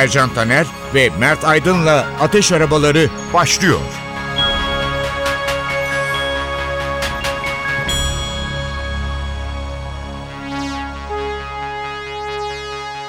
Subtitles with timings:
[0.00, 3.78] Ercan Taner ve Mert Aydın'la Ateş Arabaları başlıyor.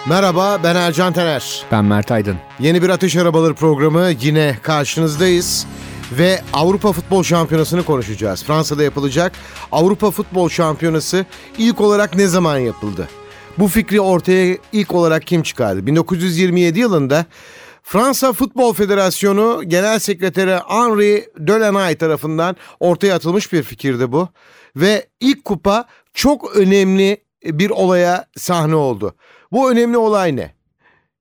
[0.07, 1.63] Merhaba ben Ercan Taner.
[1.71, 2.37] Ben Mert Aydın.
[2.59, 5.67] Yeni bir Ateş Arabaları programı yine karşınızdayız.
[6.11, 8.43] Ve Avrupa Futbol Şampiyonası'nı konuşacağız.
[8.43, 9.31] Fransa'da yapılacak
[9.71, 11.25] Avrupa Futbol Şampiyonası
[11.57, 13.07] ilk olarak ne zaman yapıldı?
[13.57, 15.87] Bu fikri ortaya ilk olarak kim çıkardı?
[15.87, 17.25] 1927 yılında
[17.83, 24.29] Fransa Futbol Federasyonu Genel Sekreteri Henri Delanay tarafından ortaya atılmış bir fikirdi bu.
[24.75, 29.15] Ve ilk kupa çok önemli bir olaya sahne oldu.
[29.51, 30.55] Bu önemli olay ne?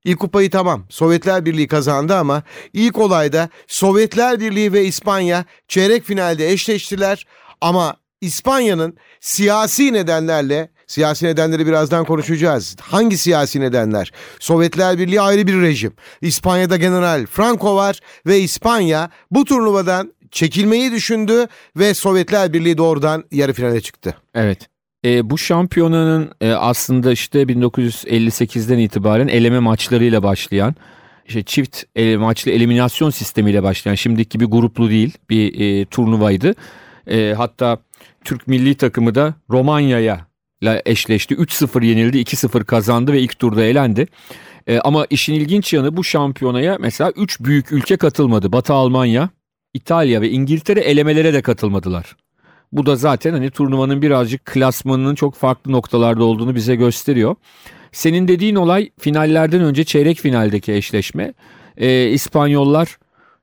[0.03, 2.43] İlk kupayı tamam Sovyetler Birliği kazandı ama
[2.73, 7.27] ilk olayda Sovyetler Birliği ve İspanya çeyrek finalde eşleştiler
[7.61, 12.75] ama İspanya'nın siyasi nedenlerle Siyasi nedenleri birazdan konuşacağız.
[12.81, 14.11] Hangi siyasi nedenler?
[14.39, 15.93] Sovyetler Birliği ayrı bir rejim.
[16.21, 21.47] İspanya'da General Franco var ve İspanya bu turnuvadan çekilmeyi düşündü
[21.77, 24.15] ve Sovyetler Birliği doğrudan yarı finale çıktı.
[24.35, 24.69] Evet.
[25.05, 30.75] E, bu şampiyonanın e, aslında işte 1958'den itibaren eleme maçlarıyla başlayan
[31.27, 36.55] işte çift ele, maçlı eliminasyon sistemiyle başlayan şimdiki bir gruplu değil bir e, turnuvaydı.
[37.07, 37.77] E, hatta
[38.23, 40.30] Türk milli takımı da Romanya'ya
[40.61, 41.35] ile eşleşti.
[41.35, 44.07] 3-0 yenildi, 2-0 kazandı ve ilk turda elendi.
[44.67, 48.51] E, ama işin ilginç yanı bu şampiyonaya mesela 3 büyük ülke katılmadı.
[48.51, 49.29] Batı Almanya,
[49.73, 52.15] İtalya ve İngiltere elemelere de katılmadılar.
[52.71, 57.35] Bu da zaten hani turnuvanın birazcık klasmanının çok farklı noktalarda olduğunu bize gösteriyor.
[57.91, 61.33] Senin dediğin olay finallerden önce çeyrek finaldeki eşleşme.
[61.77, 62.97] Ee, İspanyollar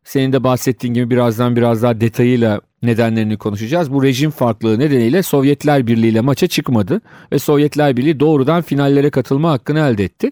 [0.04, 3.92] senin de bahsettiğin gibi birazdan biraz daha detayıyla nedenlerini konuşacağız.
[3.92, 7.00] Bu rejim farklılığı nedeniyle Sovyetler Birliği ile maça çıkmadı
[7.32, 10.30] ve Sovyetler Birliği doğrudan finallere katılma hakkını elde etti.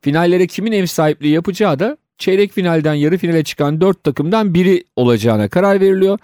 [0.00, 5.48] Finallere kimin ev sahipliği yapacağı da çeyrek finalden yarı finale çıkan dört takımdan biri olacağına
[5.48, 6.18] karar veriliyor.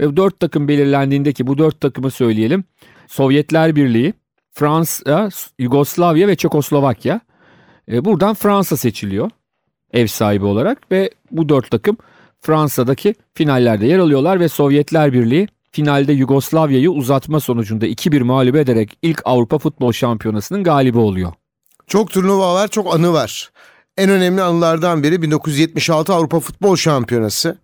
[0.00, 2.64] Ve dört takım belirlendiğinde ki bu dört takımı söyleyelim.
[3.06, 4.14] Sovyetler Birliği,
[4.52, 5.28] Fransa,
[5.58, 7.20] Yugoslavya ve Çekoslovakya.
[7.92, 9.30] E, buradan Fransa seçiliyor
[9.92, 11.96] ev sahibi olarak ve bu dört takım
[12.42, 19.22] Fransa'daki finallerde yer alıyorlar ve Sovyetler Birliği finalde Yugoslavya'yı uzatma sonucunda 2-1 mağlup ederek ilk
[19.24, 21.32] Avrupa Futbol Şampiyonası'nın galibi oluyor.
[21.86, 23.50] Çok turnuva var, çok anı var.
[23.96, 27.58] En önemli anılardan biri 1976 Avrupa Futbol Şampiyonası.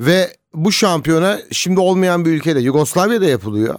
[0.00, 3.78] Ve bu şampiyona şimdi olmayan bir ülkede Yugoslavya'da yapılıyor.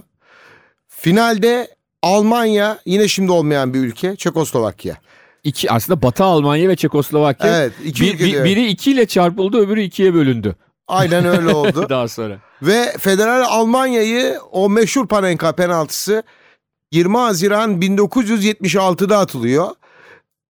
[0.88, 4.97] Finalde Almanya yine şimdi olmayan bir ülke Çekoslovakya
[5.46, 7.58] iki aslında Batı Almanya ve Çekoslovakya.
[7.58, 10.56] Evet, iki bir, bir, biri iki ile çarpıldı, öbürü ikiye bölündü.
[10.88, 11.86] Aynen öyle oldu.
[11.90, 12.38] Daha sonra.
[12.62, 16.24] Ve Federal Almanya'yı o meşhur Panenka penaltısı
[16.92, 19.68] 20 Haziran 1976'da atılıyor.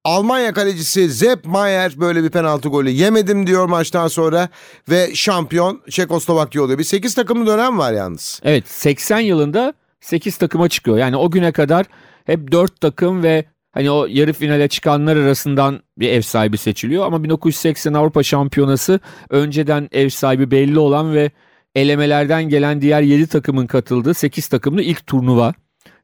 [0.03, 4.49] Almanya kalecisi Sepp Mayer böyle bir penaltı golü yemedim diyor maçtan sonra
[4.89, 6.79] ve şampiyon Çekoslovakya oluyor.
[6.79, 8.39] Bir 8 takımlı dönem var yalnız.
[8.43, 10.97] Evet 80 yılında 8 takıma çıkıyor.
[10.97, 11.85] Yani o güne kadar
[12.25, 17.23] hep 4 takım ve Hani o yarı finale çıkanlar arasından bir ev sahibi seçiliyor ama
[17.23, 18.99] 1980 Avrupa Şampiyonası
[19.29, 21.31] önceden ev sahibi belli olan ve
[21.75, 25.53] elemelerden gelen diğer 7 takımın katıldığı 8 takımlı ilk turnuva.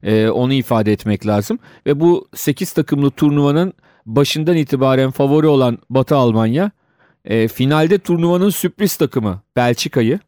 [0.02, 1.58] Ee, onu ifade etmek lazım.
[1.86, 3.72] Ve bu 8 takımlı turnuvanın
[4.06, 6.70] başından itibaren favori olan Batı Almanya
[7.24, 10.18] e, finalde turnuvanın sürpriz takımı Belçika'yı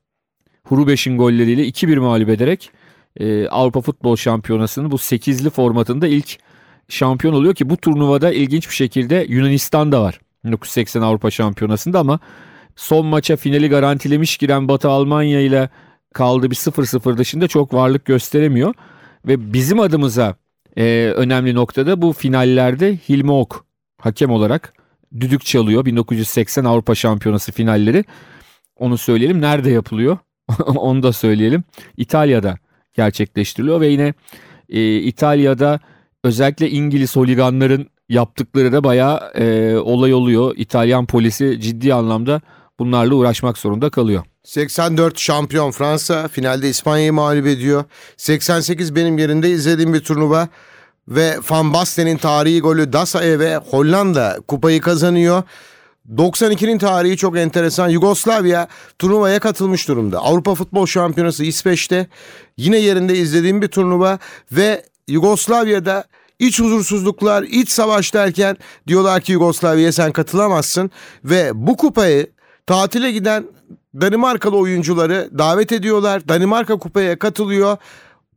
[0.64, 2.70] Hurubeş'in golleriyle 2-1 mağlup ederek
[3.16, 6.38] e, Avrupa Futbol Şampiyonası'nın bu 8'li formatında ilk
[6.88, 10.20] şampiyon oluyor ki bu turnuvada ilginç bir şekilde Yunanistan da var.
[10.44, 12.18] 1980 Avrupa Şampiyonası'nda ama
[12.76, 15.68] son maça finali garantilemiş giren Batı Almanya ile
[16.14, 18.74] kaldığı bir 0-0 dışında çok varlık gösteremiyor.
[19.26, 20.34] Ve bizim adımıza
[20.76, 23.64] e, önemli noktada bu finallerde Hilmi Ok
[24.00, 24.72] hakem olarak
[25.20, 25.84] düdük çalıyor.
[25.84, 28.04] 1980 Avrupa Şampiyonası finalleri.
[28.76, 29.40] Onu söyleyelim.
[29.40, 30.18] Nerede yapılıyor?
[30.66, 31.64] Onu da söyleyelim.
[31.96, 32.58] İtalya'da
[32.94, 34.14] gerçekleştiriliyor ve yine
[34.68, 35.80] e, İtalya'da
[36.24, 40.54] özellikle İngiliz holiganların yaptıkları da bayağı e, olay oluyor.
[40.56, 42.40] İtalyan polisi ciddi anlamda
[42.78, 44.24] bunlarla uğraşmak zorunda kalıyor.
[44.42, 47.84] 84 şampiyon Fransa finalde İspanya'yı mağlup ediyor.
[48.16, 50.48] 88 benim yerinde izlediğim bir turnuva.
[51.08, 55.42] ve Van Basten'in tarihi golü Dasae ve Hollanda kupayı kazanıyor.
[56.16, 57.88] 92'nin tarihi çok enteresan.
[57.88, 58.68] Yugoslavya
[58.98, 60.18] turnuvaya katılmış durumda.
[60.18, 62.06] Avrupa Futbol Şampiyonası İsveç'te.
[62.56, 64.18] Yine yerinde izlediğim bir turnuva
[64.52, 66.04] ve Yugoslavya'da
[66.38, 68.56] iç huzursuzluklar, iç savaş derken
[68.86, 70.90] diyorlar ki Yugoslavya'ya sen katılamazsın
[71.24, 72.26] ve bu kupayı
[72.66, 73.44] tatile giden
[74.00, 76.28] Danimarkalı oyuncuları davet ediyorlar.
[76.28, 77.76] Danimarka kupaya katılıyor.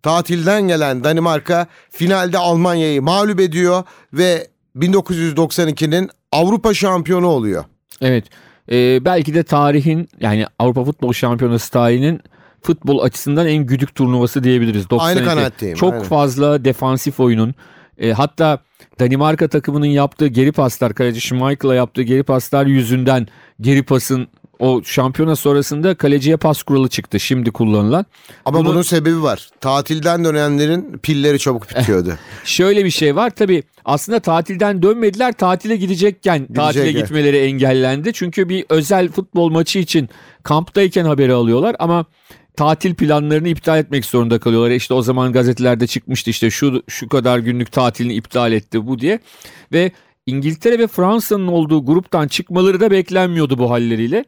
[0.03, 7.65] Tatilden gelen Danimarka finalde Almanya'yı mağlup ediyor ve 1992'nin Avrupa şampiyonu oluyor.
[8.01, 8.25] Evet.
[8.71, 12.21] Ee, belki de tarihin yani Avrupa Futbol Şampiyonası tarihinin
[12.62, 14.89] futbol açısından en güdük turnuvası diyebiliriz.
[14.89, 15.19] 92.
[15.19, 15.75] Aynı kanaatteyim.
[15.77, 16.06] Çok aynen.
[16.06, 17.56] fazla defansif oyunun
[17.98, 18.59] e, hatta
[19.00, 23.27] Danimarka takımının yaptığı geri paslar, kaleci Schmeichel'a yaptığı geri paslar yüzünden
[23.62, 24.27] geri pasın
[24.59, 28.06] o şampiyona sonrasında kaleciye pas kuralı çıktı şimdi kullanılan.
[28.45, 29.50] Ama Bunu- bunun sebebi var.
[29.62, 32.13] Tatilden dönenlerin pilleri çabuk bitiyordu.
[32.44, 37.01] Şöyle bir şey var tabii aslında tatilden dönmediler tatile gidecekken tatile Gidecekken.
[37.01, 38.13] gitmeleri engellendi.
[38.13, 40.09] Çünkü bir özel futbol maçı için
[40.44, 42.06] kamptayken haberi alıyorlar ama
[42.57, 44.71] tatil planlarını iptal etmek zorunda kalıyorlar.
[44.71, 49.19] İşte o zaman gazetelerde çıkmıştı işte şu şu kadar günlük tatilini iptal etti bu diye
[49.74, 49.92] ve
[50.25, 54.25] İngiltere ve Fransa'nın olduğu gruptan çıkmaları da beklenmiyordu bu halleriyle.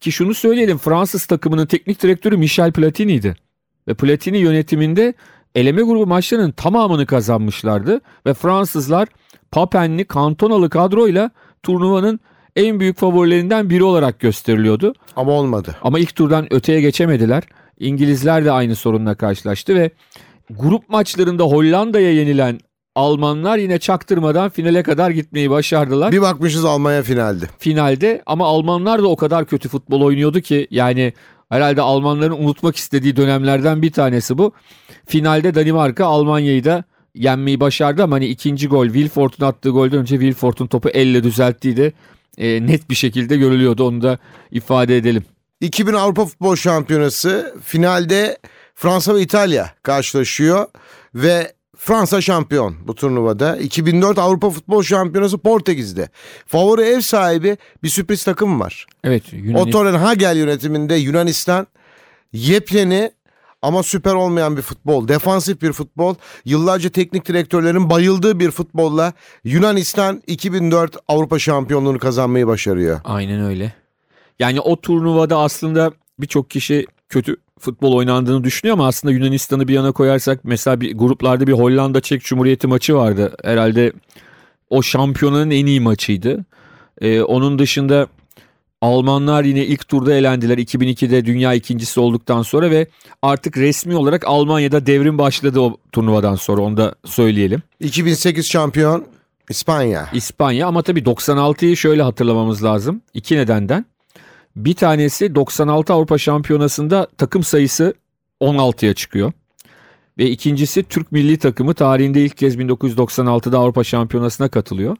[0.00, 3.36] Ki şunu söyleyelim Fransız takımının teknik direktörü Michel Platini'ydi.
[3.88, 5.14] Ve Platini yönetiminde
[5.54, 8.00] eleme grubu maçlarının tamamını kazanmışlardı.
[8.26, 9.08] Ve Fransızlar
[9.50, 11.30] Papenli, Kantonalı kadroyla
[11.62, 12.20] turnuvanın
[12.56, 14.94] en büyük favorilerinden biri olarak gösteriliyordu.
[15.16, 15.76] Ama olmadı.
[15.82, 17.42] Ama ilk turdan öteye geçemediler.
[17.80, 19.90] İngilizler de aynı sorunla karşılaştı ve
[20.50, 22.60] grup maçlarında Hollanda'ya yenilen
[22.94, 27.44] Almanlar yine çaktırmadan finale kadar gitmeyi başardılar Bir bakmışız Almanya finalde.
[27.58, 31.12] finalde ama Almanlar da o kadar kötü futbol oynuyordu ki yani
[31.48, 34.52] herhalde Almanların unutmak istediği dönemlerden bir tanesi bu.
[35.06, 36.84] Finalde Danimarka Almanya'yı da
[37.14, 41.92] yenmeyi başardı ama hani ikinci gol Wilfort'un attığı golden önce Wilfort'un topu elle düzelttiği de
[42.38, 44.18] e, net bir şekilde görülüyordu onu da
[44.50, 45.24] ifade edelim.
[45.60, 48.38] 2000 Avrupa Futbol Şampiyonası finalde
[48.74, 50.66] Fransa ve İtalya karşılaşıyor
[51.14, 53.56] ve Fransa şampiyon bu turnuvada.
[53.56, 56.08] 2004 Avrupa Futbol Şampiyonası Portekiz'de.
[56.46, 58.86] Favori ev sahibi bir sürpriz takım var.
[59.04, 59.68] Evet Yunanistan.
[59.68, 61.66] Otoren Hagel yönetiminde Yunanistan
[62.32, 63.12] yepyeni
[63.62, 66.14] ama süper olmayan bir futbol, defansif bir futbol,
[66.44, 69.12] yıllarca teknik direktörlerin bayıldığı bir futbolla
[69.44, 73.00] Yunanistan 2004 Avrupa şampiyonluğunu kazanmayı başarıyor.
[73.04, 73.79] Aynen öyle.
[74.40, 79.92] Yani o turnuvada aslında birçok kişi kötü futbol oynandığını düşünüyor ama aslında Yunanistan'ı bir yana
[79.92, 83.36] koyarsak mesela bir gruplarda bir Hollanda Çek Cumhuriyeti maçı vardı.
[83.44, 83.92] Herhalde
[84.70, 86.44] o şampiyonanın en iyi maçıydı.
[87.00, 88.06] Ee, onun dışında
[88.80, 92.86] Almanlar yine ilk turda elendiler 2002'de dünya ikincisi olduktan sonra ve
[93.22, 97.62] artık resmi olarak Almanya'da devrim başladı o turnuvadan sonra onu da söyleyelim.
[97.80, 99.06] 2008 şampiyon
[99.50, 100.08] İspanya.
[100.12, 103.02] İspanya ama tabii 96'yı şöyle hatırlamamız lazım.
[103.14, 103.84] İki nedenden.
[104.64, 107.94] Bir tanesi 96 Avrupa Şampiyonası'nda takım sayısı
[108.40, 109.32] 16'ya çıkıyor.
[110.18, 114.96] Ve ikincisi Türk milli takımı tarihinde ilk kez 1996'da Avrupa Şampiyonası'na katılıyor.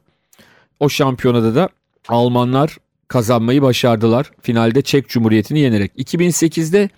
[0.79, 1.69] O şampiyonada da
[2.07, 2.77] Almanlar
[3.07, 4.31] kazanmayı başardılar.
[4.41, 5.91] Finalde Çek Cumhuriyeti'ni yenerek.
[5.97, 6.89] 2008'de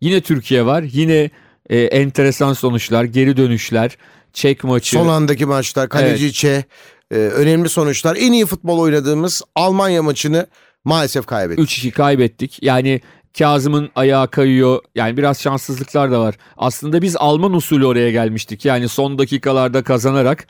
[0.00, 0.82] yine Türkiye var.
[0.82, 1.30] Yine
[1.70, 3.96] e, enteresan sonuçlar, geri dönüşler,
[4.32, 4.90] Çek maçı.
[4.90, 6.64] Son andaki maçlar, kaleci Çe,
[7.10, 8.16] e, önemli sonuçlar.
[8.20, 10.46] En iyi futbol oynadığımız Almanya maçını
[10.86, 11.68] maalesef kaybettik.
[11.68, 12.58] 3-2 kaybettik.
[12.62, 13.00] Yani
[13.38, 14.80] Kazım'ın ayağı kayıyor.
[14.94, 16.34] Yani biraz şanssızlıklar da var.
[16.56, 18.64] Aslında biz Alman usulü oraya gelmiştik.
[18.64, 20.46] Yani son dakikalarda kazanarak.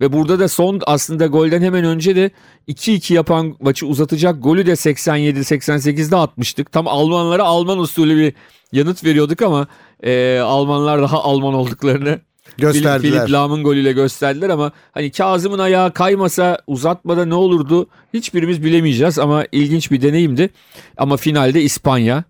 [0.00, 2.30] Ve burada da son aslında golden hemen önce de
[2.68, 6.72] 2-2 yapan maçı uzatacak golü de 87-88'de atmıştık.
[6.72, 8.34] Tam Almanlara Alman usulü bir
[8.72, 9.66] yanıt veriyorduk ama
[10.02, 12.20] e, Almanlar daha Alman olduklarını
[12.58, 13.20] Gösterdiler.
[13.20, 19.44] Filip Lam'ın golüyle gösterdiler ama hani Kazım'ın ayağı kaymasa uzatmada ne olurdu hiçbirimiz bilemeyeceğiz ama
[19.52, 20.50] ilginç bir deneyimdi.
[20.96, 22.24] Ama finalde İspanya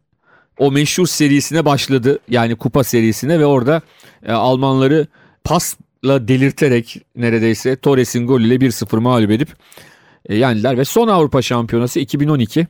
[0.59, 3.83] o meşhur serisine başladı yani kupa serisine ve orada
[4.27, 5.07] e, Almanları
[5.45, 9.49] pasla delirterek neredeyse Torres'in golüyle 1-0 mağlup edip
[10.27, 12.67] e, yendiler ve son Avrupa Şampiyonası 2012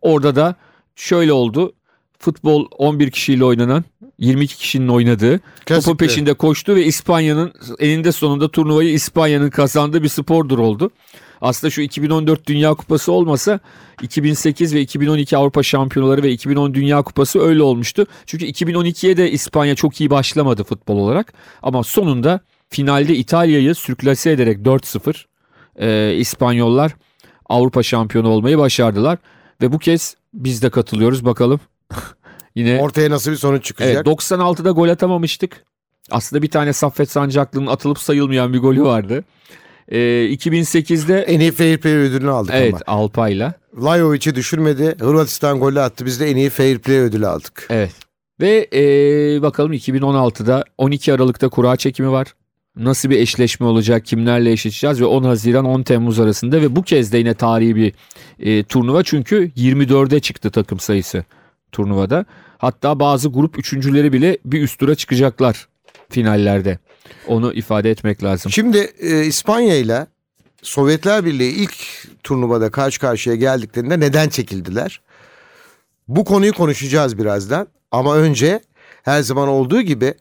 [0.00, 0.54] orada da
[0.96, 1.72] şöyle oldu
[2.18, 3.84] futbol 11 kişiyle oynanan
[4.18, 6.06] 22 kişinin oynadığı Topu Kesinlikle.
[6.06, 10.90] peşinde koştu ve İspanya'nın eninde sonunda turnuvayı İspanya'nın kazandığı bir spordur oldu.
[11.40, 13.60] Aslında şu 2014 Dünya Kupası olmasa
[14.02, 18.06] 2008 ve 2012 Avrupa Şampiyonaları ve 2010 Dünya Kupası öyle olmuştu.
[18.26, 21.32] Çünkü 2012'ye de İspanya çok iyi başlamadı futbol olarak.
[21.62, 25.24] Ama sonunda finalde İtalya'yı sürklase ederek 4-0
[25.76, 26.92] e, İspanyollar
[27.46, 29.18] Avrupa şampiyonu olmayı başardılar.
[29.62, 31.60] Ve bu kez biz de katılıyoruz bakalım.
[32.54, 33.94] Yine Ortaya nasıl bir sonuç çıkacak?
[33.94, 35.64] Evet 96'da gol atamamıştık.
[36.10, 39.24] Aslında bir tane Saffet Sancaklı'nın atılıp sayılmayan bir golü vardı.
[39.88, 42.98] E, 2008'de En iyi fair play ödülünü aldık evet ama.
[42.98, 43.54] Alpay'la.
[43.82, 44.94] Lajovic'i düşürmedi.
[45.00, 46.06] Hırvatistan golü attı.
[46.06, 47.66] Biz de en iyi fair play ödülü aldık.
[47.70, 47.92] Evet.
[48.40, 48.82] Ve e,
[49.42, 52.34] bakalım 2016'da 12 Aralık'ta kura çekimi var.
[52.76, 57.12] Nasıl bir eşleşme olacak, kimlerle eşleşeceğiz ve 10 Haziran 10 Temmuz arasında ve bu kez
[57.12, 57.92] de yine tarihi bir
[58.40, 61.24] e, turnuva çünkü 24'e çıktı takım sayısı
[61.74, 62.24] turnuvada.
[62.58, 65.68] Hatta bazı grup üçüncüleri bile bir üst tura çıkacaklar
[66.10, 66.78] finallerde.
[67.26, 68.52] Onu ifade etmek lazım.
[68.52, 70.06] Şimdi e, İspanya ile
[70.62, 71.74] Sovyetler Birliği ilk
[72.22, 75.00] turnuvada karşı karşıya geldiklerinde neden çekildiler?
[76.08, 77.66] Bu konuyu konuşacağız birazdan.
[77.90, 78.60] Ama önce
[79.02, 80.14] her zaman olduğu gibi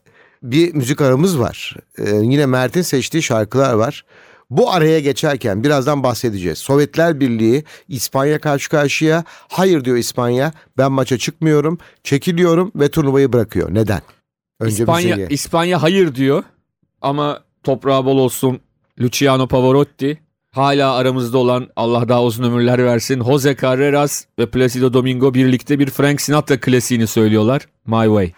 [0.44, 1.76] bir müzik aramız var.
[1.98, 4.06] E, yine Mert'in seçtiği şarkılar var.
[4.50, 6.58] Bu araya geçerken birazdan bahsedeceğiz.
[6.58, 9.24] Sovyetler Birliği İspanya karşı karşıya.
[9.28, 10.52] Hayır diyor İspanya.
[10.78, 11.78] Ben maça çıkmıyorum.
[12.04, 13.74] Çekiliyorum ve turnuvayı bırakıyor.
[13.74, 14.02] Neden?
[14.60, 16.44] Önce İspanya, bize İspanya hayır diyor
[17.02, 18.60] ama toprağı bol olsun
[19.02, 20.20] Luciano Pavarotti
[20.54, 25.90] hala aramızda olan Allah daha uzun ömürler versin Jose Carreras ve Placido Domingo birlikte bir
[25.90, 28.32] Frank Sinatra klasiğini söylüyorlar My Way.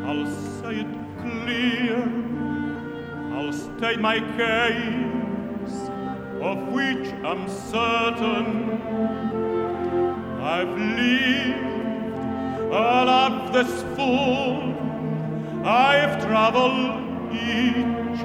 [0.06, 0.28] I'll
[0.60, 1.96] say it clear,
[3.32, 5.78] I'll state my case,
[6.42, 8.48] of which I'm certain.
[10.42, 12.18] I've lived
[12.70, 14.74] a life this full.
[15.64, 18.20] I've traveled each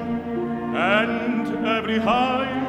[0.76, 2.63] and every highway,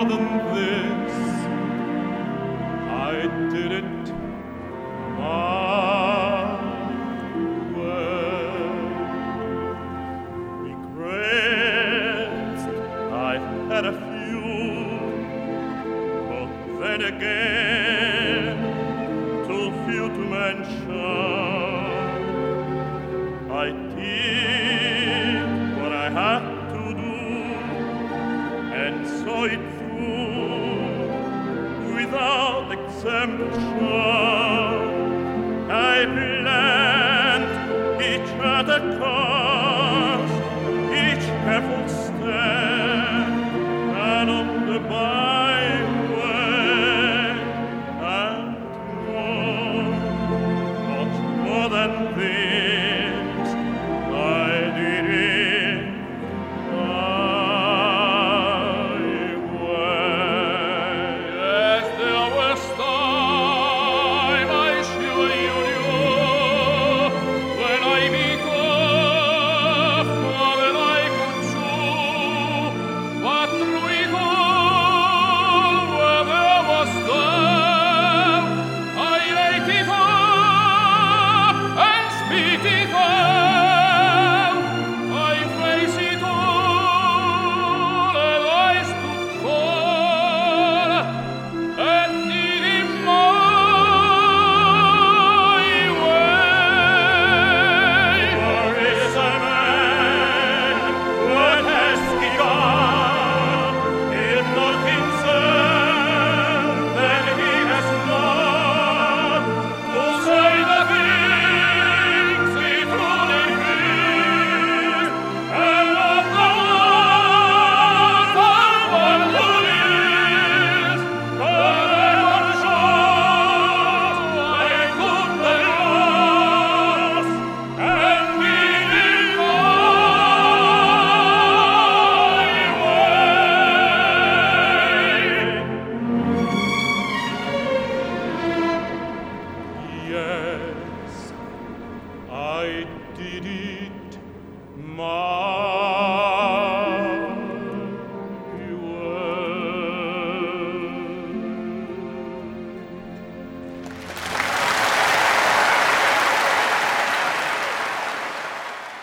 [0.00, 0.79] more than this,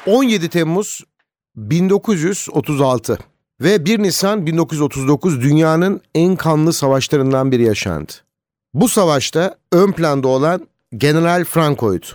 [0.08, 1.04] 17 Temmuz
[1.56, 3.20] 1936
[3.62, 8.12] ve 1 Nisan 1939 dünyanın en kanlı savaşlarından biri yaşandı.
[8.74, 12.06] Bu savaşta ön planda olan General Franco'ydu.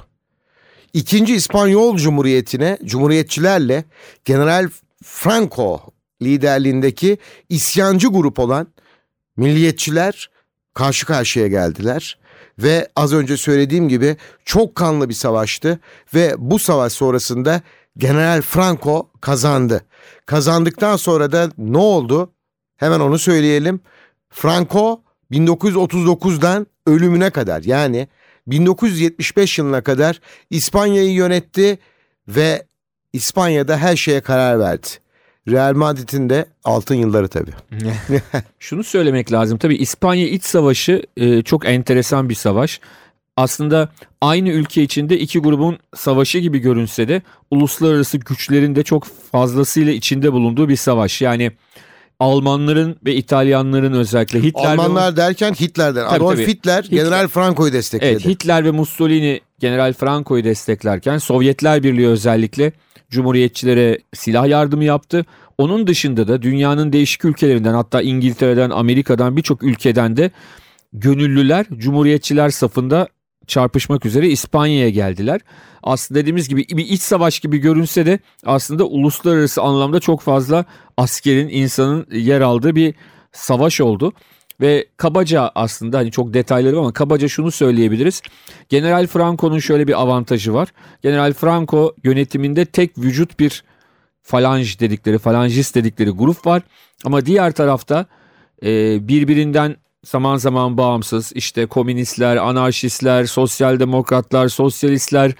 [0.93, 3.85] İkinci İspanyol Cumhuriyeti'ne Cumhuriyetçilerle
[4.25, 4.69] General
[5.05, 5.81] Franco
[6.23, 7.19] liderliğindeki
[7.49, 8.67] isyancı grup olan
[9.37, 10.31] milliyetçiler
[10.75, 12.19] karşı karşıya geldiler
[12.59, 15.81] ve az önce söylediğim gibi çok kanlı bir savaştı
[16.15, 17.63] ve bu savaş sonrasında
[17.99, 19.85] General Franco kazandı.
[20.27, 22.33] Kazandıktan sonra da ne oldu?
[22.77, 23.81] Hemen onu söyleyelim.
[24.31, 28.09] Franco 1939'dan ölümüne kadar yani
[28.47, 30.21] 1975 yılına kadar
[30.51, 31.79] İspanya'yı yönetti
[32.29, 32.67] ve
[33.13, 34.89] İspanya'da her şeye karar verdi.
[35.49, 37.53] Real Madrid'in de altın yılları tabii.
[38.59, 39.59] Şunu söylemek lazım.
[39.59, 42.81] Tabii İspanya İç Savaşı e, çok enteresan bir savaş.
[43.37, 43.89] Aslında
[44.21, 50.33] aynı ülke içinde iki grubun savaşı gibi görünse de uluslararası güçlerin de çok fazlasıyla içinde
[50.33, 51.23] bulunduğu bir savaş.
[51.23, 51.53] Yani
[52.21, 55.17] Almanların ve İtalyanların özellikle Hitler Almanlar ve...
[55.17, 56.05] derken Hitler'den.
[56.09, 56.47] Tabii, Adolf tabii.
[56.47, 58.12] Hitler, Hitler General Franco'yu destekledi.
[58.12, 62.73] Evet, Hitler ve Mussolini General Franco'yu desteklerken Sovyetler Birliği özellikle
[63.11, 65.27] Cumhuriyetçilere silah yardımı yaptı.
[65.59, 70.31] Onun dışında da dünyanın değişik ülkelerinden hatta İngiltere'den, Amerika'dan birçok ülkeden de
[70.93, 73.09] gönüllüler Cumhuriyetçiler safında
[73.47, 75.41] çarpışmak üzere İspanya'ya geldiler.
[75.83, 80.65] Aslında dediğimiz gibi bir iç savaş gibi görünse de aslında uluslararası anlamda çok fazla
[80.97, 82.95] askerin, insanın yer aldığı bir
[83.33, 84.13] savaş oldu.
[84.61, 88.23] Ve kabaca aslında hani çok detayları ama kabaca şunu söyleyebiliriz.
[88.69, 90.69] General Franco'nun şöyle bir avantajı var.
[91.03, 93.65] General Franco yönetiminde tek vücut bir
[94.23, 96.63] falanj dedikleri, falangist dedikleri grup var.
[97.05, 98.07] Ama diğer tarafta
[98.63, 98.69] e,
[99.09, 105.33] birbirinden zaman zaman bağımsız işte komünistler, anarşistler, sosyal demokratlar, sosyalistler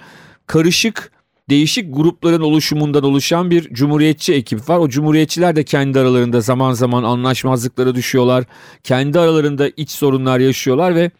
[0.47, 1.11] karışık
[1.49, 4.77] değişik grupların oluşumundan oluşan bir cumhuriyetçi ekip var.
[4.77, 8.43] O cumhuriyetçiler de kendi aralarında zaman zaman anlaşmazlıklara düşüyorlar.
[8.83, 11.11] Kendi aralarında iç sorunlar yaşıyorlar ve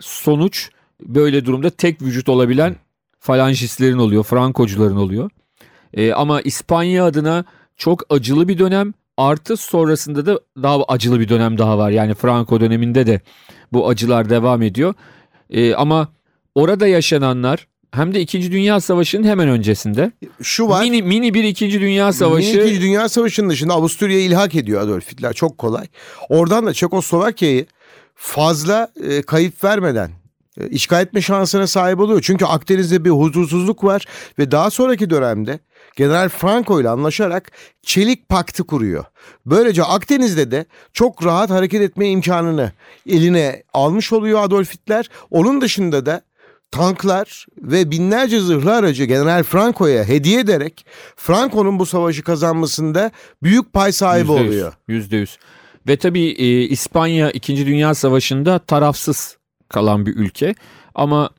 [0.00, 2.76] sonuç böyle durumda tek vücut olabilen
[3.18, 5.30] falangistlerin oluyor, Frankocuların oluyor.
[5.94, 7.44] Ee, ama İspanya adına
[7.76, 11.90] çok acılı bir dönem artı sonrasında da daha acılı bir dönem daha var.
[11.90, 13.20] Yani Franco döneminde de
[13.72, 14.94] bu acılar devam ediyor.
[15.50, 16.08] Ee, ama
[16.54, 18.52] orada yaşananlar hem de 2.
[18.52, 20.12] Dünya Savaşı'nın hemen öncesinde.
[20.42, 20.82] Şu var.
[20.82, 21.80] Mini, mini bir 2.
[21.80, 22.56] Dünya Savaşı.
[22.56, 22.80] Mini 2.
[22.80, 25.32] Dünya Savaşı'nın dışında Avusturya'yı ilhak ediyor Adolf Hitler.
[25.32, 25.86] Çok kolay.
[26.28, 27.66] Oradan da Çekoslovakya'yı
[28.14, 30.10] fazla e, kayıp vermeden
[30.60, 32.20] e, işgal etme şansına sahip oluyor.
[32.22, 34.04] Çünkü Akdeniz'de bir huzursuzluk var
[34.38, 35.58] ve daha sonraki dönemde
[35.96, 37.52] General Franco ile anlaşarak
[37.82, 39.04] Çelik Paktı kuruyor.
[39.46, 42.72] Böylece Akdeniz'de de çok rahat hareket etme imkanını
[43.06, 45.10] eline almış oluyor Adolf Hitler.
[45.30, 46.22] Onun dışında da
[46.70, 53.10] tanklar ve binlerce zırhlı aracı General Franco'ya hediye ederek Franco'nun bu savaşı kazanmasında
[53.42, 54.72] büyük pay sahibi %100, oluyor.
[54.88, 55.38] Yüzde yüz.
[55.88, 57.66] Ve tabii e, İspanya 2.
[57.66, 59.36] Dünya Savaşı'nda tarafsız
[59.68, 60.54] kalan bir ülke.
[60.94, 61.30] Ama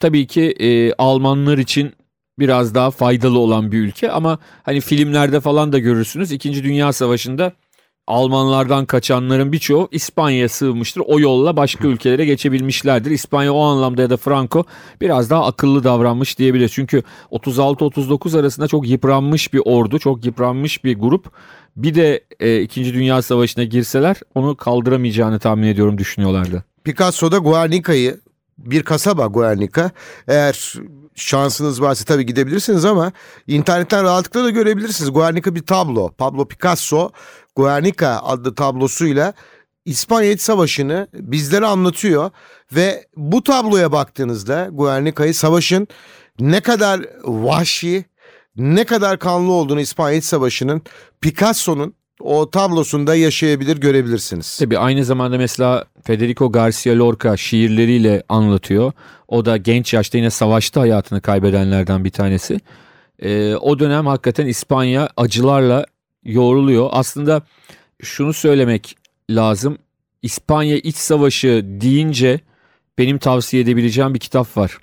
[0.00, 1.92] tabii ki e, Almanlar için
[2.38, 4.10] biraz daha faydalı olan bir ülke.
[4.10, 6.32] Ama hani filmlerde falan da görürsünüz.
[6.32, 6.64] 2.
[6.64, 7.52] Dünya Savaşı'nda
[8.08, 11.02] Almanlardan kaçanların birçoğu İspanya'ya sığınmıştır.
[11.06, 13.10] O yolla başka ülkelere geçebilmişlerdir.
[13.10, 14.64] İspanya o anlamda ya da Franco
[15.00, 16.72] biraz daha akıllı davranmış diyebiliriz.
[16.72, 21.32] Çünkü 36-39 arasında çok yıpranmış bir ordu, çok yıpranmış bir grup.
[21.76, 22.94] Bir de e, 2.
[22.94, 26.64] Dünya Savaşı'na girseler onu kaldıramayacağını tahmin ediyorum düşünüyorlardı.
[26.84, 28.20] Picasso da Guernica'yı
[28.58, 29.90] bir kasaba Guernica.
[30.28, 30.74] Eğer
[31.14, 33.12] şansınız varsa tabii gidebilirsiniz ama
[33.46, 35.12] internetten rahatlıkla da görebilirsiniz.
[35.12, 36.12] Guernica bir tablo.
[36.12, 37.10] Pablo Picasso
[37.56, 39.32] Guernica adlı tablosuyla
[39.84, 42.30] İspanya İç Savaşı'nı bizlere anlatıyor
[42.72, 45.88] ve bu tabloya baktığınızda Guernica'yı savaşın
[46.40, 48.04] ne kadar vahşi,
[48.56, 50.82] ne kadar kanlı olduğunu İspanya İç Savaşı'nın
[51.20, 54.58] Picasso'nun o tablosunda yaşayabilir görebilirsiniz.
[54.58, 58.92] Tabii aynı zamanda mesela Federico Garcia Lorca şiirleriyle anlatıyor.
[59.28, 62.60] O da genç yaşta yine savaşta hayatını kaybedenlerden bir tanesi.
[63.18, 65.86] Ee, o dönem hakikaten İspanya acılarla
[66.24, 66.88] yoğruluyor.
[66.92, 67.42] Aslında
[68.02, 68.96] şunu söylemek
[69.30, 69.78] lazım.
[70.22, 72.40] İspanya İç Savaşı deyince
[72.98, 74.78] benim tavsiye edebileceğim bir kitap var.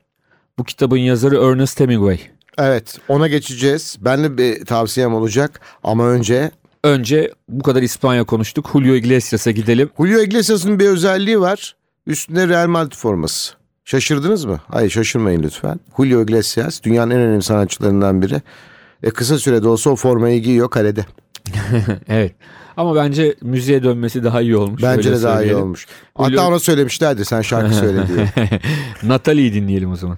[0.57, 2.19] Bu kitabın yazarı Ernest Hemingway.
[2.57, 3.97] Evet ona geçeceğiz.
[4.01, 6.51] Ben de bir tavsiyem olacak ama önce
[6.85, 8.69] Önce bu kadar İspanya konuştuk.
[8.73, 9.89] Julio Iglesias'a gidelim.
[9.97, 11.75] Julio Iglesias'ın bir özelliği var.
[12.07, 13.53] Üstünde Real Madrid forması.
[13.85, 14.59] Şaşırdınız mı?
[14.67, 15.79] Hayır şaşırmayın lütfen.
[15.97, 18.41] Julio Iglesias dünyanın en önemli sanatçılarından biri.
[19.03, 21.05] E, kısa sürede olsa o formayı giyiyor kalede.
[22.07, 22.35] evet.
[22.77, 24.83] Ama bence müziğe dönmesi daha iyi olmuş.
[24.83, 25.87] Bence de daha iyi olmuş.
[26.15, 26.43] Hatta Julio...
[26.43, 28.49] ona söylemişlerdi sen şarkı söyle diye.
[29.03, 30.17] Natalie'yi dinleyelim o zaman.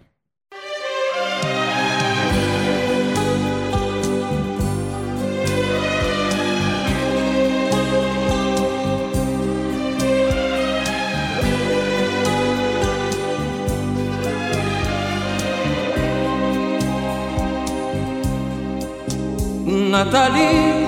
[19.98, 20.86] Natalie,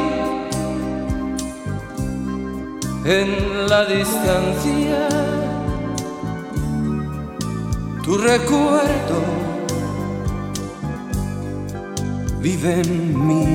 [3.05, 5.09] en la distancia,
[8.03, 9.19] tu recuerdo
[12.39, 13.47] vive en mí.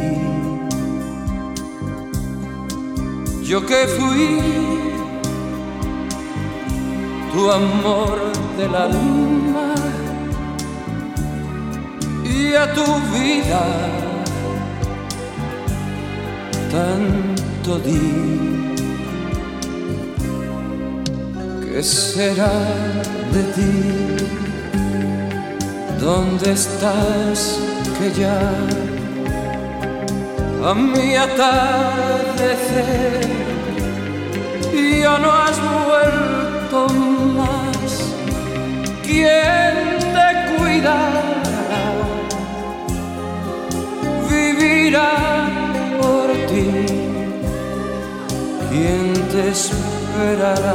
[3.44, 4.40] Yo que fui
[7.32, 8.18] tu amor
[8.58, 9.74] del alma
[12.24, 13.93] y a tu vida
[16.74, 18.04] tanto di.
[21.62, 22.56] ¿Qué será
[23.34, 23.74] de ti?
[26.00, 27.38] ¿Dónde estás
[27.96, 28.40] que ya
[30.68, 32.74] a mi atardecer
[35.02, 35.58] ya no has
[35.88, 36.78] vuelto
[37.38, 37.90] más?
[39.06, 39.74] ¿Quién
[40.16, 41.26] te cuidará?
[44.28, 45.53] Vivirá
[48.74, 50.74] ¿Quién te esperará?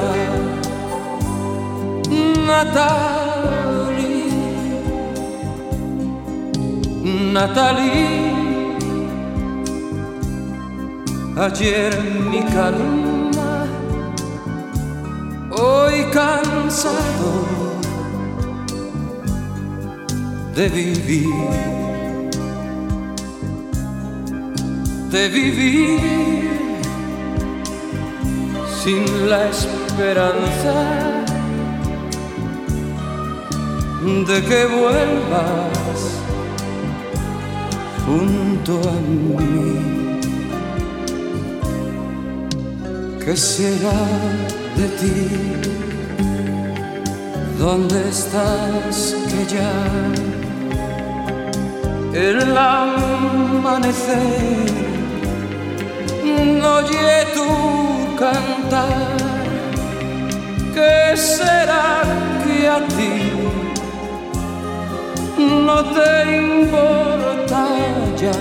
[2.48, 4.24] Natalie,
[7.34, 8.78] Natalie,
[11.46, 11.92] ayer
[12.32, 13.66] mi calma,
[15.52, 17.32] hoy cansado
[20.56, 21.36] de vivir,
[25.12, 26.59] de vivir
[28.90, 30.76] sin la esperanza
[34.30, 36.00] de que vuelvas
[38.06, 39.72] junto a mí.
[43.24, 44.02] ¿Qué será
[44.80, 45.20] de ti?
[47.60, 48.96] ¿Dónde estás
[49.30, 49.76] que ya
[52.28, 53.70] el amanecer
[56.62, 57.50] no oye tu
[58.70, 59.18] cantar?
[60.74, 62.04] ¿Qué será
[62.44, 63.32] que a ti
[65.66, 67.68] no te importa
[68.18, 68.40] ya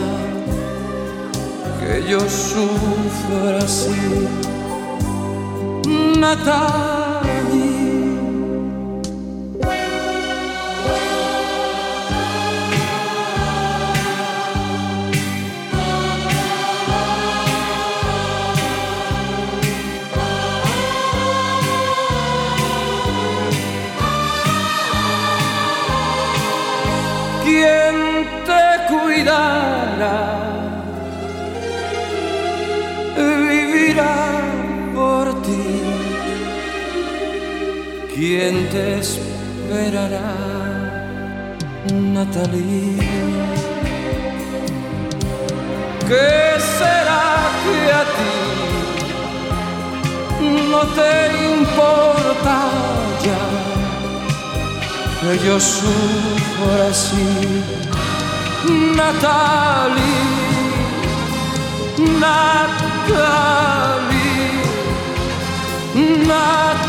[1.80, 4.28] que yo sufra así?
[6.18, 7.07] Natalie.
[38.40, 40.30] ¿Quién te esperará,
[41.92, 42.98] Natalie?
[46.06, 46.30] ¿Qué
[46.78, 47.26] será
[47.62, 48.36] que a ti
[50.70, 51.12] no te
[51.56, 52.56] importa
[53.26, 53.42] ya?
[55.20, 57.28] que yo sufro así,
[58.94, 60.22] Natalie,
[62.20, 63.18] Natalie,
[66.28, 66.88] Natalie.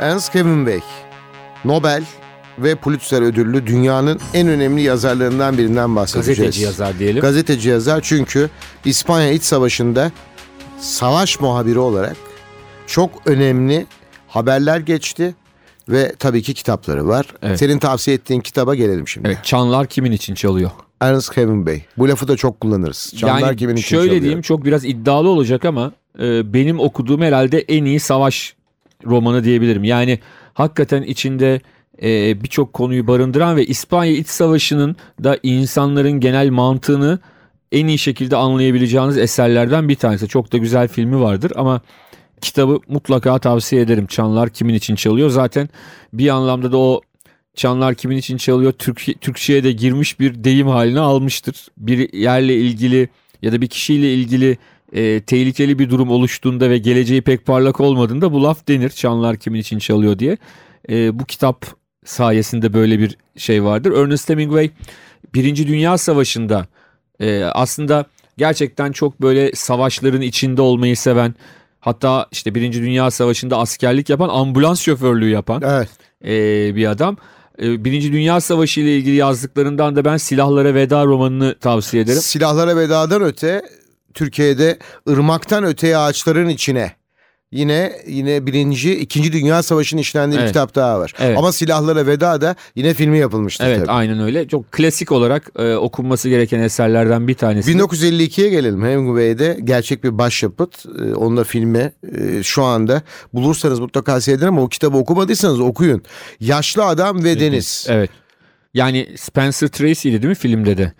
[0.00, 0.80] Ernst Hemingway,
[1.64, 2.04] Nobel
[2.58, 6.38] ve Pulitzer ödüllü dünyanın en önemli yazarlarından birinden bahsedeceğiz.
[6.38, 7.22] Gazeteci yazar diyelim.
[7.22, 8.50] Gazeteci yazar çünkü
[8.84, 10.12] İspanya İç Savaşı'nda
[10.78, 12.16] savaş muhabiri olarak
[12.86, 13.86] çok önemli
[14.28, 15.34] haberler geçti
[15.88, 17.26] ve tabii ki kitapları var.
[17.42, 17.58] Evet.
[17.58, 19.28] Senin tavsiye ettiğin kitaba gelelim şimdi.
[19.28, 20.70] Evet, çanlar kimin için çalıyor?
[21.00, 21.82] Ernest Hemingway.
[21.98, 23.12] Bu lafı da çok kullanırız.
[23.16, 24.22] Canlar yani kimin için şöyle çalıyor?
[24.22, 28.59] diyeyim çok biraz iddialı olacak ama e, benim okuduğum herhalde en iyi savaş
[29.06, 29.84] romanı diyebilirim.
[29.84, 30.18] Yani
[30.54, 31.60] hakikaten içinde
[32.02, 37.18] e, birçok konuyu barındıran ve İspanya İç Savaşı'nın da insanların genel mantığını
[37.72, 40.28] en iyi şekilde anlayabileceğiniz eserlerden bir tanesi.
[40.28, 41.80] Çok da güzel filmi vardır ama
[42.40, 44.06] kitabı mutlaka tavsiye ederim.
[44.06, 45.30] Çanlar kimin için çalıyor?
[45.30, 45.68] Zaten
[46.12, 47.00] bir anlamda da o
[47.54, 48.72] Çanlar kimin için çalıyor?
[48.72, 51.68] Türkiye, Türkçe'ye de girmiş bir deyim haline almıştır.
[51.76, 53.08] Bir yerle ilgili
[53.42, 54.58] ya da bir kişiyle ilgili
[54.92, 58.90] e, tehlikeli bir durum oluştuğunda ve geleceği pek parlak olmadığında bu laf denir.
[58.90, 60.36] Çanlar kimin için çalıyor diye.
[60.90, 61.66] E, bu kitap
[62.04, 63.92] sayesinde böyle bir şey vardır.
[63.92, 64.70] Ernest Hemingway
[65.34, 66.66] Birinci Dünya Savaşı'nda
[67.20, 68.04] e, aslında
[68.38, 71.34] gerçekten çok böyle savaşların içinde olmayı seven
[71.80, 75.88] hatta işte Birinci Dünya Savaşı'nda askerlik yapan ambulans şoförlüğü yapan Evet.
[76.24, 77.16] e, bir adam.
[77.62, 82.20] E, Birinci Dünya Savaşı ile ilgili yazdıklarından da ben Silahlara Veda romanını tavsiye ederim.
[82.20, 83.62] Silahlara vedadan öte
[84.14, 86.92] Türkiye'de ırmaktan öteye ağaçların içine
[87.52, 90.52] Yine yine birinci, ikinci Dünya Savaşı'nın işlendiği bir Evet.
[90.52, 91.14] kitap daha var.
[91.20, 91.38] Evet.
[91.38, 93.90] Ama Silahlara Veda da yine filmi yapılmıştı Evet tabii.
[93.90, 94.48] aynen öyle.
[94.48, 97.72] Çok klasik olarak e, okunması gereken eserlerden bir tanesi.
[97.72, 98.84] 1952'ye gelelim.
[98.84, 100.86] Hemingway'de gerçek bir başyapıt.
[100.86, 103.02] Ee, Onun da filmi e, şu anda.
[103.32, 106.02] Bulursanız mutlaka seyredin ama o kitabı okumadıysanız okuyun.
[106.40, 107.86] Yaşlı Adam ve Deniz.
[107.88, 108.10] Evet.
[108.74, 110.92] Yani Spencer Tracy'ydi değil mi filmde de?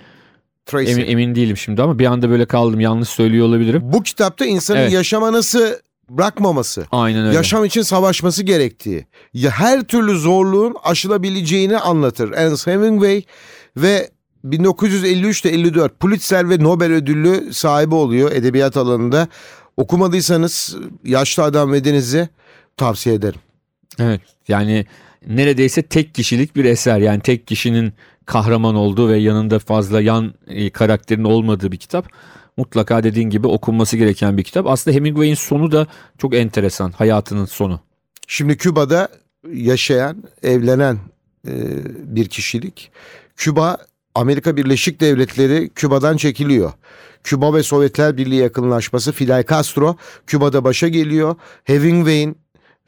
[0.71, 0.93] Tracy.
[0.93, 2.81] Emin, emin değilim şimdi ama bir anda böyle kaldım.
[2.81, 3.83] Yanlış söylüyor olabilirim.
[3.85, 4.93] Bu kitapta insanın Evet.
[4.93, 5.61] yaşama nasıl
[6.11, 6.87] bırakmaması.
[6.91, 7.37] Aynen öyle.
[7.37, 12.33] Yaşam için savaşması gerektiği, ya her türlü zorluğun aşılabileceğini anlatır.
[12.33, 13.23] Ernest Hemingway
[13.77, 14.11] ve
[14.45, 19.29] 1953'te 54 Pulitzer ve Nobel ödüllü sahibi oluyor edebiyat alanında.
[19.77, 22.29] Okumadıysanız Yaşlı Adam ve Deniz'i
[22.77, 23.41] tavsiye ederim.
[23.99, 24.21] Evet.
[24.49, 24.87] Yani
[25.27, 26.99] neredeyse tek kişilik bir eser.
[26.99, 27.93] Yani tek kişinin
[28.27, 32.09] kahraman olduğu ve yanında fazla yan e, karakterin olmadığı bir kitap.
[32.57, 34.67] Mutlaka dediğin gibi okunması gereken bir kitap.
[34.67, 35.87] Aslında Hemingway'in sonu da
[36.19, 36.93] çok enteresan.
[36.93, 37.81] Hayatının sonu.
[38.27, 39.09] Şimdi Küba'da
[39.53, 40.99] yaşayan, evlenen
[41.49, 41.53] e,
[42.17, 42.91] bir kişilik.
[43.37, 43.77] Küba,
[44.15, 46.73] Amerika Birleşik Devletleri Küba'dan çekiliyor.
[47.25, 51.37] Küba ve Sovyetler Birliği yakınlaşması Fidel Castro Küba'da başa geliyor.
[51.65, 52.37] Hemingway'in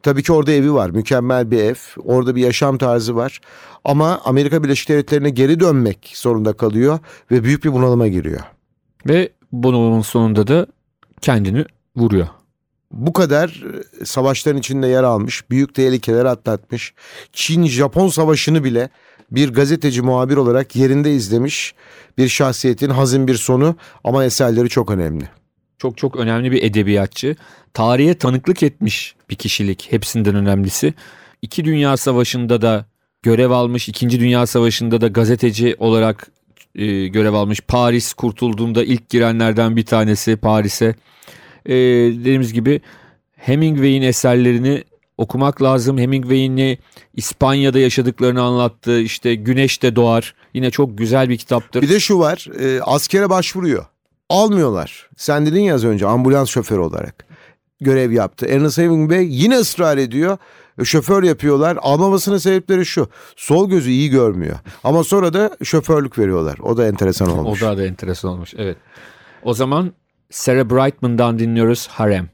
[0.02, 0.90] tabii ki orada evi var.
[0.90, 1.74] Mükemmel bir ev.
[2.04, 3.40] Orada bir yaşam tarzı var.
[3.84, 6.98] Ama Amerika Birleşik Devletleri'ne geri dönmek zorunda kalıyor
[7.30, 8.40] ve büyük bir bunalıma giriyor.
[9.06, 10.66] Ve bunun sonunda da
[11.20, 11.64] kendini
[11.96, 12.26] vuruyor.
[12.92, 13.64] bu kadar
[14.00, 16.94] e, savaşların içinde yer almış, büyük tehlikeler atlatmış.
[17.32, 18.88] Çin-Japon savaşını bile
[19.30, 21.74] bir gazeteci muhabir olarak yerinde izlemiş
[22.18, 25.28] bir şahsiyetin hazin bir sonu ama eserleri çok önemli.
[25.82, 27.36] Çok çok önemli bir edebiyatçı.
[27.74, 30.94] Tarihe tanıklık etmiş bir kişilik hepsinden önemlisi.
[31.42, 32.86] İki Dünya Savaşı'nda da
[33.22, 33.88] görev almış.
[33.88, 36.30] İkinci Dünya Savaşı'nda da gazeteci olarak
[36.74, 37.60] e, görev almış.
[37.60, 40.94] Paris kurtulduğunda ilk girenlerden bir tanesi Paris'e.
[41.66, 42.80] E, dediğimiz gibi
[43.36, 44.84] Hemingway'in eserlerini
[45.18, 45.98] okumak lazım.
[45.98, 46.78] Hemingway'in
[47.14, 50.34] İspanya'da yaşadıklarını anlattığı işte Güneş de Doğar.
[50.54, 51.82] Yine çok güzel bir kitaptır.
[51.82, 53.91] Bir de şu var, e, askere başvuruyor.
[54.30, 55.10] Almıyorlar.
[55.16, 57.26] Sen dedin ya az önce ambulans şoförü olarak
[57.80, 58.46] görev yaptı.
[58.46, 60.38] Ernest Hemingway yine ısrar ediyor.
[60.80, 61.78] E, Şoför yapıyorlar.
[61.82, 63.08] Almamasının sebepleri şu.
[63.36, 64.56] Sol gözü iyi görmüyor.
[64.84, 66.58] Ama sonra da şoförlük veriyorlar.
[66.62, 67.62] O da enteresan O olmuş.
[67.62, 68.54] da da enteresan olmuş.
[68.56, 68.76] Evet.
[69.42, 69.92] O zaman
[70.30, 72.28] Sarah Brightman'dan dinliyoruz Harem.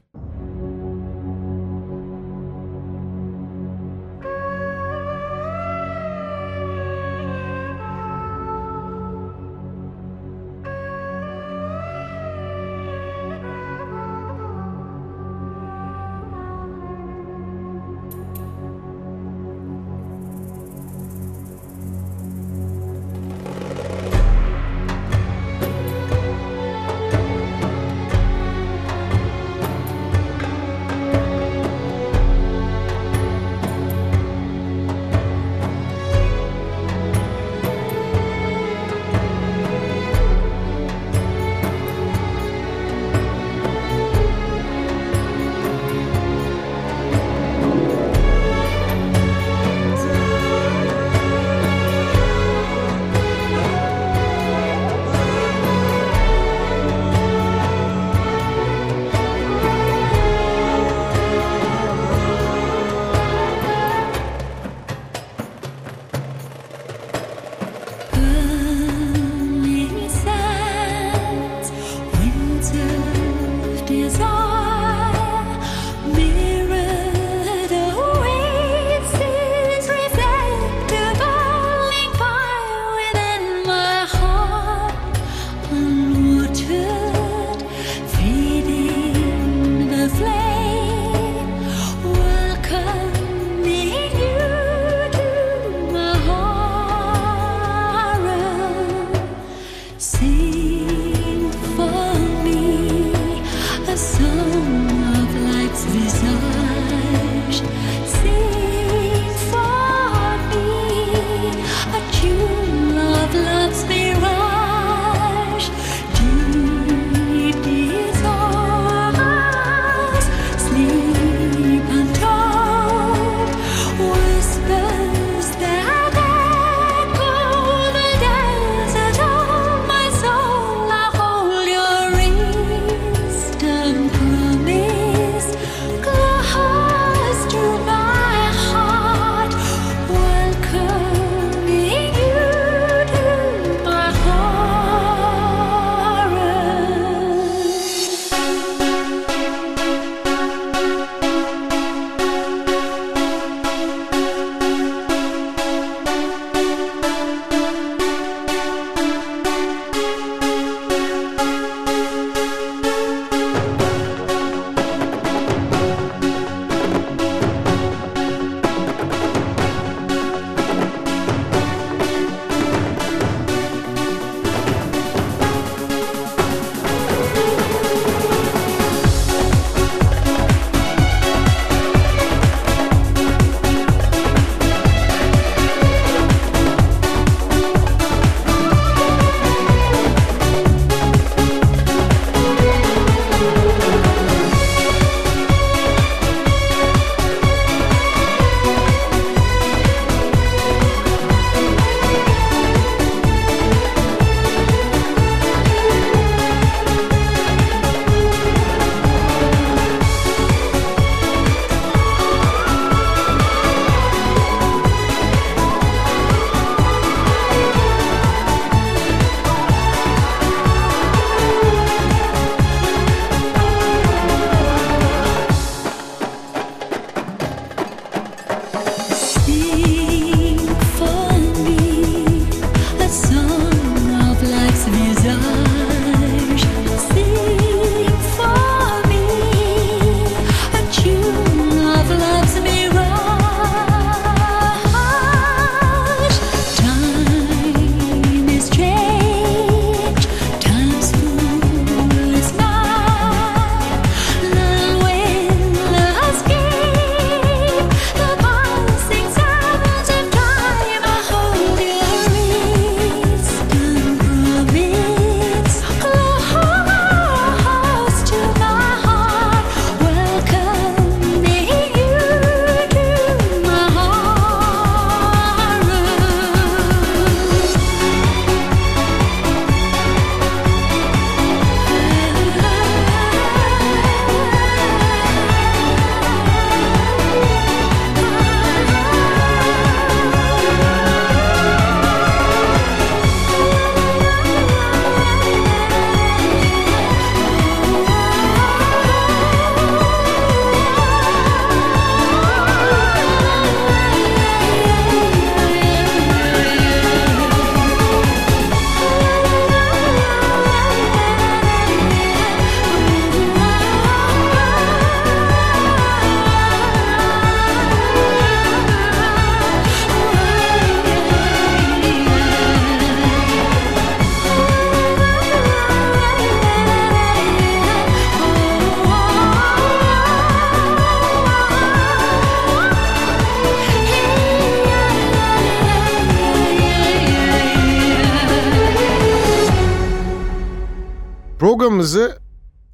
[341.99, 342.37] Programımızı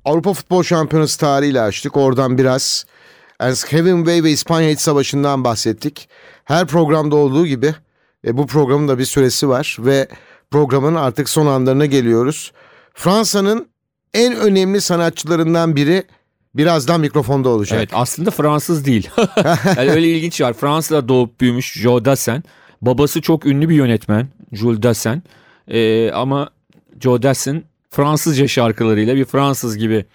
[0.06, 1.98] Avrupa Futbol Şampiyonası tarihiyle açtık.
[1.98, 2.86] Oradan biraz
[3.40, 6.10] Ernst Hemingway ve İspanya İç Savaşı'ndan bahsettik.
[6.46, 7.76] Her programda olduğu gibi
[8.28, 10.08] e, bu programın da bir süresi var ve
[10.52, 12.52] programın artık son anlarına geliyoruz.
[12.94, 13.68] Fransa'nın
[14.14, 16.04] en önemli sanatçılarından biri
[16.56, 17.78] birazdan mikrofonda olacak.
[17.80, 19.10] Evet aslında Fransız değil.
[19.78, 20.54] yani öyle ilginç var.
[20.54, 22.44] Fransa'da doğup büyümüş Joe Dassin.
[22.82, 25.24] Babası çok ünlü bir yönetmen Jules Dassin.
[25.68, 26.50] Ee, ama
[27.00, 27.66] Joe Dassin
[27.96, 30.06] Fransızca şarkılarıyla bir Fransız gibi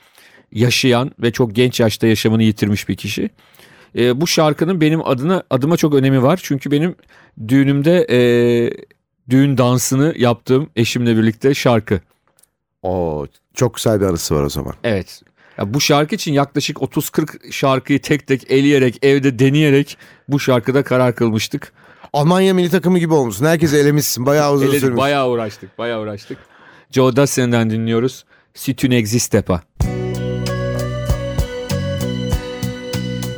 [0.53, 3.31] yaşayan ve çok genç yaşta yaşamını yitirmiş bir kişi.
[3.97, 6.41] Ee, bu şarkının benim adına adıma çok önemi var.
[6.43, 6.95] Çünkü benim
[7.49, 8.21] düğünümde e,
[9.31, 12.01] düğün dansını yaptığım eşimle birlikte şarkı.
[12.83, 14.75] Oo, çok güzel bir anısı var o zaman.
[14.85, 15.23] Evet.
[15.59, 21.15] Ya bu şarkı için yaklaşık 30-40 şarkıyı tek tek eleyerek evde deneyerek bu şarkıda karar
[21.15, 21.73] kılmıştık.
[22.13, 23.47] Almanya milli takımı gibi olmuşsun.
[23.47, 24.27] Herkesi elemişsin.
[24.27, 24.99] Bayağı uzun Eledik, sürmüş.
[24.99, 26.50] bayağı uğraştık, bayağı uğraştık.
[26.91, 28.25] Joe Dassin'den dinliyoruz.
[28.55, 29.61] Si tu n'existes pas.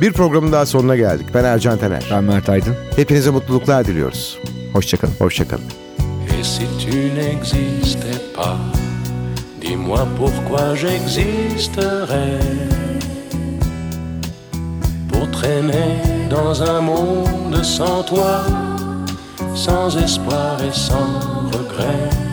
[0.01, 1.27] Bir programın daha sonuna geldik.
[1.33, 2.03] Ben Ercan Taner.
[2.11, 2.75] Ben Mert Aydın.
[2.95, 4.39] Hepinize mutluluklar diliyoruz.
[4.73, 5.13] Hoşçakalın.
[5.19, 5.63] Hoşçakalın.
[6.39, 8.57] Et si tu n'existais pas,
[9.61, 12.39] dis-moi pourquoi j'existerais.
[15.11, 16.01] Pour traîner
[16.31, 18.41] dans un monde sans toi,
[19.55, 21.21] sans espoir et sans
[21.53, 22.32] regret.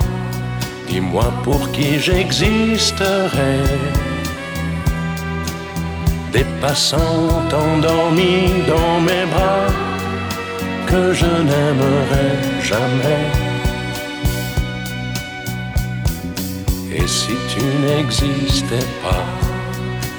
[0.91, 3.63] dis-moi pour qui j'existerais.
[6.33, 7.29] Des passants
[7.65, 9.67] endormis dans mes bras
[10.89, 12.29] que je n'aimerai
[12.71, 13.25] jamais.
[16.97, 19.25] Et si tu n'existais pas,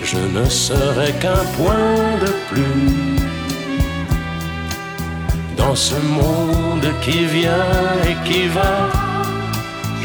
[0.03, 3.17] je ne serais qu'un point de plus
[5.57, 7.77] dans ce monde qui vient
[8.09, 9.02] et qui va.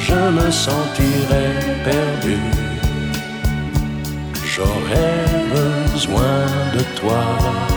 [0.08, 1.52] Je me sentirais
[1.84, 2.38] perdu.
[4.46, 7.77] J'aurais besoin de toi.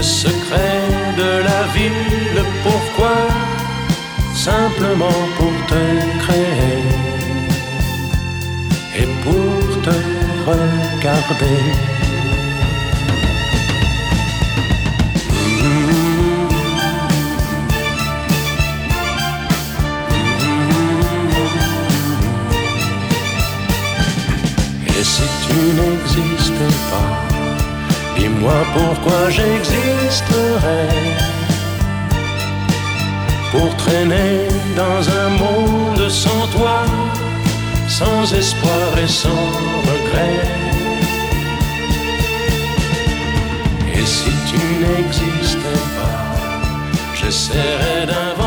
[0.00, 0.88] le secret
[1.18, 1.90] de la vie,
[2.34, 3.16] le pourquoi,
[4.34, 5.82] simplement pour te
[6.22, 6.84] créer
[9.00, 9.96] et pour te
[10.48, 11.60] regarder?
[24.86, 27.29] Et si tu n'existais pas,
[28.40, 30.88] Dis-moi pourquoi j'existerais
[33.50, 36.84] Pour traîner dans un monde sans toi
[37.86, 39.44] Sans espoir et sans
[39.90, 40.40] regret?
[43.92, 46.40] Et si tu n'existais pas
[47.12, 48.42] J'essaierais d'un